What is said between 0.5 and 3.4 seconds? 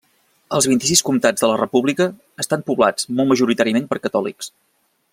Els vint-i-sis comtats de la República estan poblats molt